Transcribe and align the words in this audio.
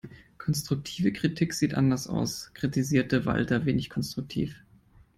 Konstruktive 0.39 1.13
Kritik 1.13 1.53
sieht 1.53 1.75
anders 1.75 2.07
aus, 2.07 2.49
kritisierte 2.55 3.27
Walter 3.27 3.67
wenig 3.67 3.91
konstruktiv. 3.91 4.55